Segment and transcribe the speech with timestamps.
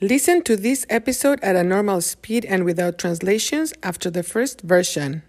[0.00, 5.22] Listen to this episode at a normal speed and without translations after the first version.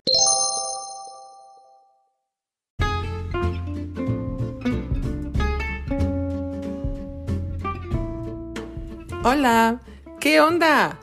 [9.23, 9.81] Hola,
[10.19, 10.97] ¿qué onda?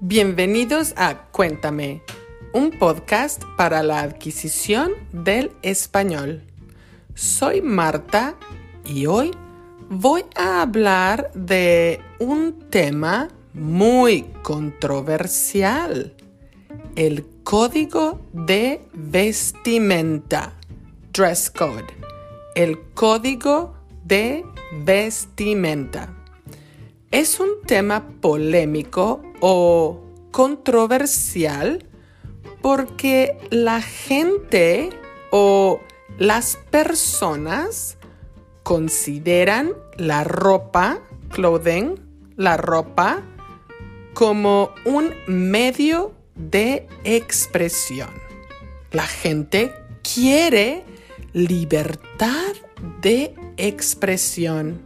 [0.00, 2.00] Bienvenidos a Cuéntame,
[2.54, 6.40] un podcast para la adquisición del español.
[7.14, 8.34] Soy Marta
[8.86, 9.30] y hoy
[9.94, 16.14] voy a hablar de un tema muy controversial,
[16.96, 20.58] el código de vestimenta,
[21.12, 21.86] dress code,
[22.56, 24.44] el código de
[24.84, 26.12] vestimenta.
[27.12, 30.00] Es un tema polémico o
[30.32, 31.86] controversial
[32.60, 34.90] porque la gente
[35.30, 35.80] o
[36.18, 37.96] las personas
[38.64, 41.94] consideran la ropa, clothing,
[42.36, 43.22] la ropa,
[44.14, 48.10] como un medio de expresión.
[48.90, 50.82] La gente quiere
[51.32, 52.54] libertad
[53.00, 54.80] de expresión.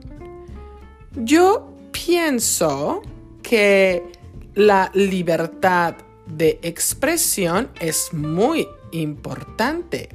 [1.15, 3.03] Yo pienso
[3.43, 4.13] que
[4.55, 5.95] la libertad
[6.27, 10.09] de expresión es muy importante,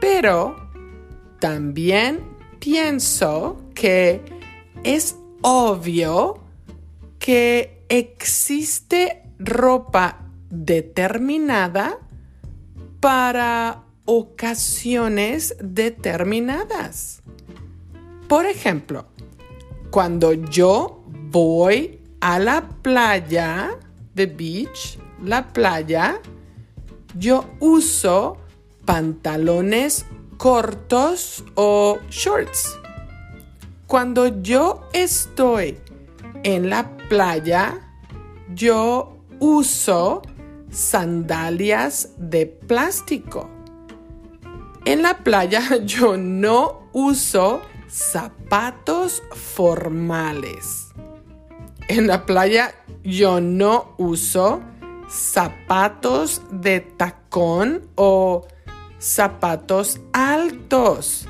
[0.00, 0.56] pero
[1.40, 2.33] también
[2.64, 4.22] pienso que
[4.84, 6.40] es obvio
[7.18, 11.98] que existe ropa determinada
[13.00, 17.22] para ocasiones determinadas.
[18.28, 19.08] Por ejemplo,
[19.90, 23.78] cuando yo voy a la playa,
[24.14, 26.18] the beach, la playa,
[27.18, 28.38] yo uso
[28.86, 30.06] pantalones
[30.44, 32.78] cortos o shorts.
[33.86, 35.78] Cuando yo estoy
[36.42, 37.80] en la playa,
[38.54, 40.20] yo uso
[40.70, 43.48] sandalias de plástico.
[44.84, 50.88] En la playa yo no uso zapatos formales.
[51.88, 54.60] En la playa yo no uso
[55.08, 58.46] zapatos de tacón o
[59.04, 61.26] zapatos altos.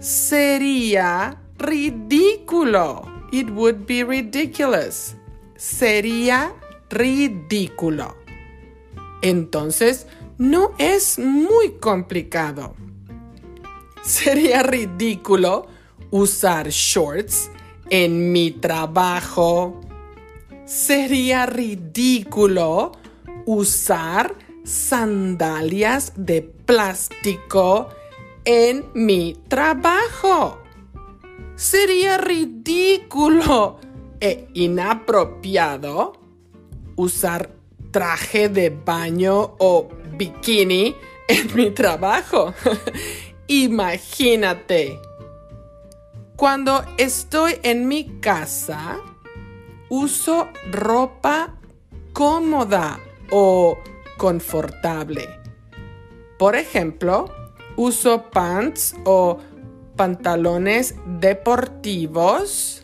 [0.00, 3.02] Sería ridículo.
[3.30, 5.14] It would be ridiculous.
[5.56, 6.54] Sería
[6.88, 8.16] ridículo.
[9.20, 10.06] Entonces,
[10.38, 12.74] no es muy complicado.
[14.02, 15.66] Sería ridículo
[16.10, 17.50] usar shorts
[17.90, 19.80] en mi trabajo.
[20.64, 22.92] Sería ridículo
[23.44, 24.34] usar
[24.64, 27.88] sandalias de plástico
[28.44, 30.58] en mi trabajo.
[31.54, 33.78] Sería ridículo
[34.20, 36.12] e inapropiado
[36.96, 37.50] usar
[37.90, 40.94] traje de baño o bikini
[41.28, 42.54] en mi trabajo.
[43.46, 44.98] Imagínate.
[46.36, 48.98] Cuando estoy en mi casa,
[49.88, 51.54] uso ropa
[52.12, 52.98] cómoda
[53.30, 53.78] o
[54.16, 55.28] confortable.
[56.38, 57.32] Por ejemplo,
[57.76, 59.38] uso pants o
[59.96, 62.82] pantalones deportivos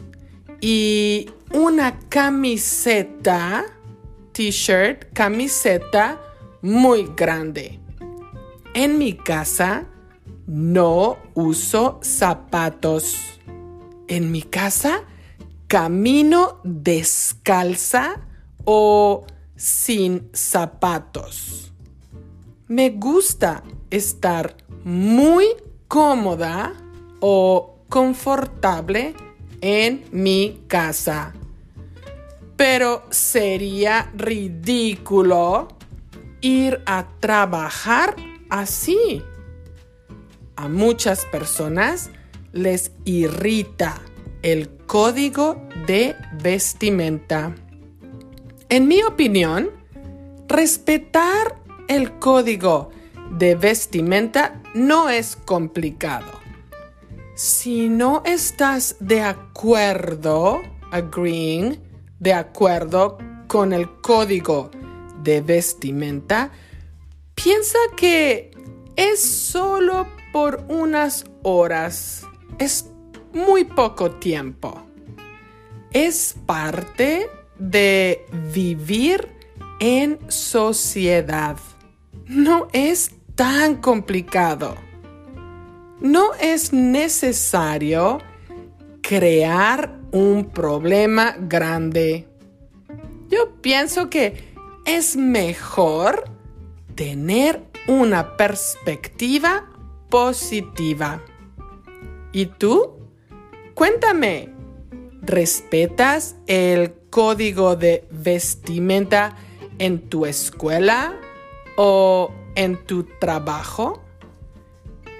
[0.60, 3.64] y una camiseta,
[4.32, 6.20] t-shirt, camiseta
[6.62, 7.80] muy grande.
[8.74, 9.86] En mi casa
[10.46, 13.40] no uso zapatos.
[14.08, 15.02] En mi casa
[15.66, 18.20] camino descalza
[18.64, 19.26] o
[19.58, 21.72] sin zapatos.
[22.68, 25.46] Me gusta estar muy
[25.88, 26.72] cómoda
[27.20, 29.14] o confortable
[29.60, 31.34] en mi casa.
[32.56, 35.68] Pero sería ridículo
[36.40, 38.14] ir a trabajar
[38.50, 39.22] así.
[40.56, 42.10] A muchas personas
[42.52, 44.00] les irrita
[44.42, 47.54] el código de vestimenta.
[48.70, 49.70] En mi opinión,
[50.46, 52.90] respetar el código
[53.30, 56.38] de vestimenta no es complicado.
[57.34, 60.60] Si no estás de acuerdo,
[60.90, 61.78] agreeing,
[62.18, 63.16] de acuerdo
[63.46, 64.70] con el código
[65.22, 66.50] de vestimenta,
[67.34, 68.50] piensa que
[68.96, 72.26] es solo por unas horas.
[72.58, 72.90] Es
[73.32, 74.82] muy poco tiempo.
[75.90, 79.28] Es parte de vivir
[79.80, 81.56] en sociedad.
[82.26, 84.76] No es tan complicado.
[86.00, 88.18] No es necesario
[89.02, 92.28] crear un problema grande.
[93.28, 96.24] Yo pienso que es mejor
[96.94, 99.68] tener una perspectiva
[100.08, 101.22] positiva.
[102.32, 102.98] ¿Y tú?
[103.74, 104.50] Cuéntame,
[105.22, 109.36] ¿respetas el código de vestimenta
[109.78, 111.14] en tu escuela
[111.76, 114.02] o en tu trabajo?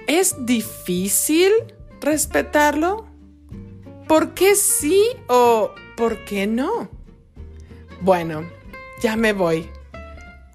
[0.07, 1.51] ¿Es difícil
[2.01, 3.05] respetarlo?
[4.07, 6.89] ¿Por qué sí o por qué no?
[8.01, 8.43] Bueno,
[9.01, 9.69] ya me voy.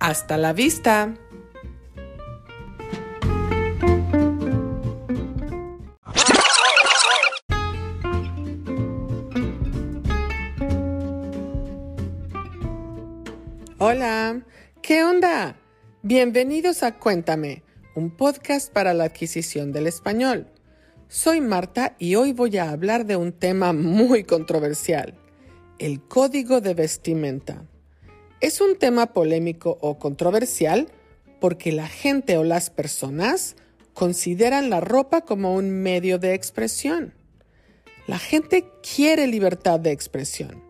[0.01, 1.15] Hasta la vista.
[14.87, 15.57] ¿Qué onda?
[16.03, 17.63] Bienvenidos a Cuéntame,
[17.95, 20.47] un podcast para la adquisición del español.
[21.09, 25.15] Soy Marta y hoy voy a hablar de un tema muy controversial,
[25.79, 27.65] el código de vestimenta.
[28.43, 30.89] Es un tema polémico o controversial
[31.41, 33.57] porque la gente o las personas
[33.95, 37.15] consideran la ropa como un medio de expresión.
[38.07, 40.64] La gente quiere libertad de expresión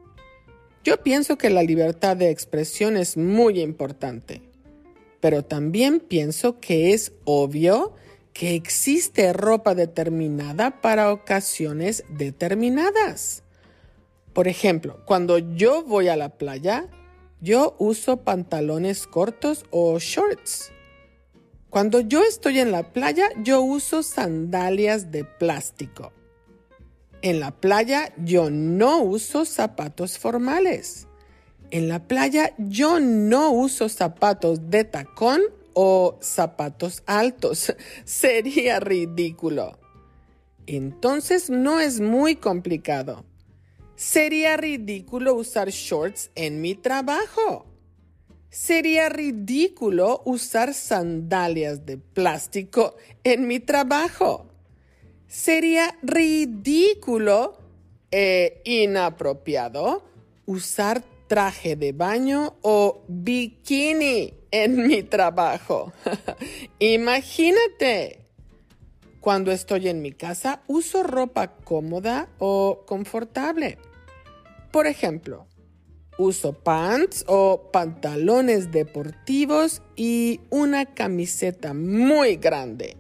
[0.85, 4.43] yo pienso que la libertad de expresión es muy importante,
[5.21, 7.95] pero también pienso que es obvio
[8.35, 13.43] que existe ropa determinada para ocasiones determinadas.
[14.35, 16.91] Por ejemplo, cuando yo voy a la playa,
[17.41, 20.71] yo uso pantalones cortos o shorts.
[21.71, 26.13] Cuando yo estoy en la playa, yo uso sandalias de plástico.
[27.25, 31.09] En la playa yo no uso zapatos formales.
[31.71, 35.41] En la playa yo no uso zapatos de tacón
[35.73, 37.75] o zapatos altos.
[38.05, 39.79] Sería ridículo.
[40.67, 43.25] Entonces no es muy complicado.
[43.97, 47.65] Sería ridículo usar shorts en mi trabajo.
[48.51, 54.51] Sería ridículo usar sandalias de plástico en mi trabajo
[55.27, 57.59] sería ridículo
[58.11, 60.05] e inapropiado
[60.47, 65.93] usar traje de baño o bikini en mi trabajo.
[66.79, 68.21] Imagínate.
[69.21, 73.79] Cuando estoy en mi casa, uso ropa cómoda o confortable.
[74.71, 75.47] Por ejemplo,
[76.19, 82.99] uso pants o pantalones deportivos y una camiseta muy grande.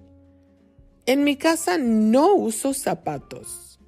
[1.06, 3.78] En mi casa no uso zapatos.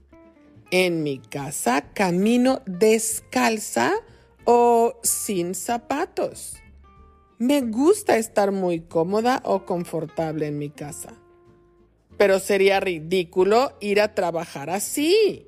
[0.70, 3.94] En mi casa camino descalza
[4.44, 6.56] o sin zapatos.
[7.38, 11.14] Me gusta estar muy cómoda o confortable en mi casa.
[12.18, 15.46] Pero sería ridículo ir a trabajar así.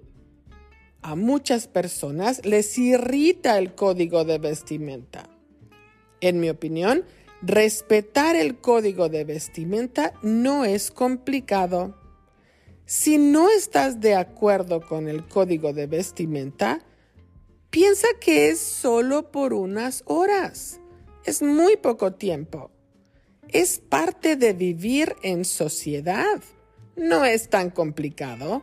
[1.02, 5.28] A muchas personas les irrita el código de vestimenta.
[6.22, 7.04] En mi opinión,
[7.40, 11.94] Respetar el código de vestimenta no es complicado.
[12.84, 16.80] Si no estás de acuerdo con el código de vestimenta,
[17.70, 20.80] piensa que es solo por unas horas.
[21.24, 22.72] Es muy poco tiempo.
[23.48, 26.42] Es parte de vivir en sociedad.
[26.96, 28.62] No es tan complicado.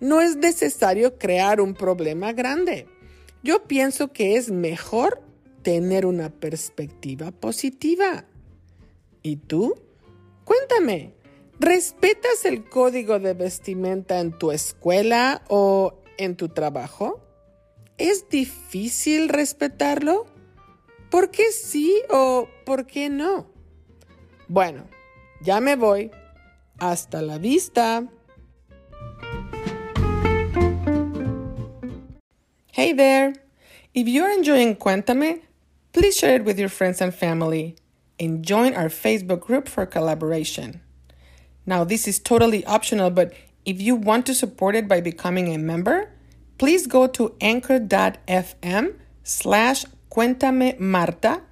[0.00, 2.88] No es necesario crear un problema grande.
[3.42, 5.20] Yo pienso que es mejor
[5.64, 8.26] tener una perspectiva positiva.
[9.22, 9.74] ¿Y tú?
[10.44, 11.14] Cuéntame,
[11.58, 17.20] ¿respetas el código de vestimenta en tu escuela o en tu trabajo?
[17.96, 20.26] ¿Es difícil respetarlo?
[21.10, 23.46] ¿Por qué sí o por qué no?
[24.48, 24.84] Bueno,
[25.40, 26.10] ya me voy.
[26.78, 28.06] Hasta la vista.
[32.72, 33.32] Hey there.
[33.94, 35.53] If you're enjoying Cuéntame,
[35.94, 37.76] Please share it with your friends and family
[38.18, 40.80] and join our Facebook group for collaboration.
[41.66, 43.32] Now, this is totally optional, but
[43.64, 46.10] if you want to support it by becoming a member,
[46.58, 51.42] please go to anchor.fm slash cuéntame Marta,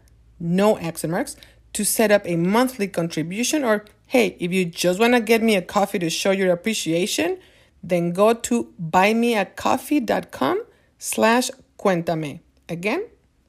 [0.40, 1.36] no accent marks,
[1.72, 3.62] to set up a monthly contribution.
[3.62, 7.38] Or hey, if you just want to get me a coffee to show your appreciation,
[7.80, 10.64] then go to buymeacoffee.com
[10.98, 12.40] slash cuéntame.
[12.68, 13.06] Again,